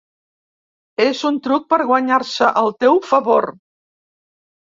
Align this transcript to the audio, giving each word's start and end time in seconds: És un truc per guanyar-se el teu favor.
És 1.03 1.19
un 1.29 1.35
truc 1.47 1.67
per 1.73 1.79
guanyar-se 1.91 2.47
el 2.63 2.73
teu 2.85 2.97
favor. 3.11 3.47